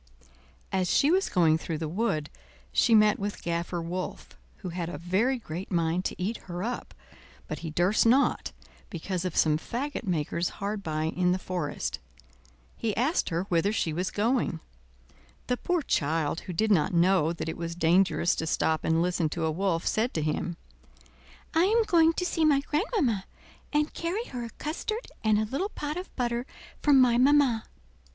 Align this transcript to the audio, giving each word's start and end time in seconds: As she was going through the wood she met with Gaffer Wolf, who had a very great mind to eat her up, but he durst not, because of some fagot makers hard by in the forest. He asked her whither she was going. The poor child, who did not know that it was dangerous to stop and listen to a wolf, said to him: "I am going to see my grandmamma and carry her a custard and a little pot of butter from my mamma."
As 0.71 0.89
she 0.89 1.11
was 1.11 1.29
going 1.29 1.59
through 1.59 1.77
the 1.77 1.87
wood 1.87 2.31
she 2.71 2.95
met 2.95 3.19
with 3.19 3.43
Gaffer 3.43 3.79
Wolf, 3.79 4.29
who 4.57 4.69
had 4.69 4.89
a 4.89 4.97
very 4.97 5.37
great 5.37 5.69
mind 5.69 6.05
to 6.05 6.19
eat 6.19 6.37
her 6.49 6.63
up, 6.63 6.95
but 7.47 7.59
he 7.59 7.69
durst 7.69 8.07
not, 8.07 8.51
because 8.89 9.25
of 9.25 9.35
some 9.35 9.59
fagot 9.59 10.03
makers 10.03 10.49
hard 10.57 10.81
by 10.81 11.03
in 11.03 11.33
the 11.33 11.37
forest. 11.37 11.99
He 12.75 12.97
asked 12.97 13.29
her 13.29 13.43
whither 13.43 13.71
she 13.71 13.93
was 13.93 14.09
going. 14.09 14.59
The 15.45 15.55
poor 15.57 15.83
child, 15.83 16.39
who 16.39 16.51
did 16.53 16.71
not 16.71 16.95
know 16.95 17.31
that 17.33 17.47
it 17.47 17.55
was 17.55 17.75
dangerous 17.75 18.33
to 18.37 18.47
stop 18.47 18.83
and 18.83 19.03
listen 19.03 19.29
to 19.29 19.45
a 19.45 19.51
wolf, 19.51 19.85
said 19.85 20.15
to 20.15 20.23
him: 20.23 20.57
"I 21.53 21.65
am 21.65 21.83
going 21.83 22.13
to 22.13 22.25
see 22.25 22.43
my 22.43 22.61
grandmamma 22.61 23.25
and 23.71 23.93
carry 23.93 24.23
her 24.29 24.43
a 24.45 24.49
custard 24.57 25.11
and 25.23 25.37
a 25.37 25.45
little 25.45 25.69
pot 25.69 25.95
of 25.95 26.09
butter 26.15 26.47
from 26.81 26.99
my 26.99 27.19
mamma." 27.19 27.65